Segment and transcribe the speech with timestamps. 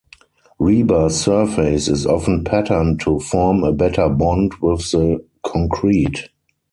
[0.59, 6.27] Rebar's surface is often patterned to form a better bond with the concrete.